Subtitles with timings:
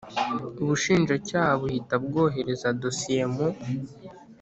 [0.61, 3.47] Ubushinjacyaha buhita bwohereza dosiye mu